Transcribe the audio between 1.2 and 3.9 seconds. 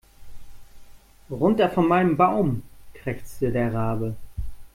Runter von meinem Baum, krächzte der